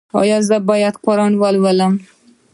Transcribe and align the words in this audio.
ایا 0.19 0.37
زه 0.47 0.57
باید 0.69 0.95
قرآن 1.05 1.33
ولولم؟ 1.41 1.93